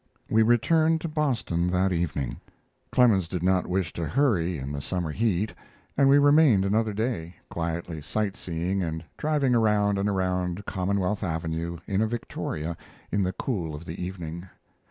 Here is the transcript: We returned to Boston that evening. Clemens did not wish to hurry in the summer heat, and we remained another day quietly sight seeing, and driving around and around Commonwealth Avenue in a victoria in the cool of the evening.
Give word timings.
We 0.31 0.41
returned 0.41 0.99
to 1.01 1.07
Boston 1.07 1.69
that 1.69 1.91
evening. 1.91 2.37
Clemens 2.91 3.27
did 3.27 3.43
not 3.43 3.67
wish 3.67 3.93
to 3.93 4.07
hurry 4.07 4.57
in 4.57 4.71
the 4.71 4.81
summer 4.81 5.11
heat, 5.11 5.53
and 5.95 6.09
we 6.09 6.17
remained 6.17 6.65
another 6.65 6.91
day 6.91 7.35
quietly 7.51 8.01
sight 8.01 8.35
seeing, 8.35 8.81
and 8.81 9.03
driving 9.15 9.53
around 9.53 9.99
and 9.99 10.09
around 10.09 10.65
Commonwealth 10.65 11.21
Avenue 11.21 11.77
in 11.85 12.01
a 12.01 12.07
victoria 12.07 12.75
in 13.11 13.21
the 13.21 13.33
cool 13.33 13.75
of 13.75 13.85
the 13.85 14.03
evening. 14.03 14.49